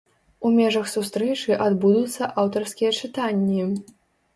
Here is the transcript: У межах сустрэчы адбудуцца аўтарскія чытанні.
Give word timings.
У 0.47 0.49
межах 0.55 0.89
сустрэчы 0.93 1.59
адбудуцца 1.67 2.33
аўтарскія 2.41 2.91
чытанні. 3.01 3.73